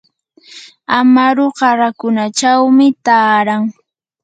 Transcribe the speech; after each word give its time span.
amaru 0.99 1.45
qarakunachawmi 1.59 2.87
taaran. 3.05 3.63